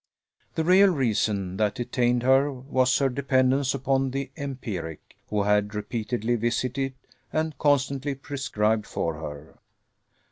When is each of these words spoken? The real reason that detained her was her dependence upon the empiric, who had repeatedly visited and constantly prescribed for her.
The 0.55 0.63
real 0.63 0.89
reason 0.91 1.57
that 1.57 1.75
detained 1.75 2.23
her 2.23 2.51
was 2.51 2.97
her 2.97 3.07
dependence 3.07 3.75
upon 3.75 4.09
the 4.09 4.31
empiric, 4.35 5.15
who 5.29 5.43
had 5.43 5.75
repeatedly 5.75 6.35
visited 6.37 6.95
and 7.31 7.55
constantly 7.59 8.15
prescribed 8.15 8.87
for 8.87 9.19
her. 9.19 9.59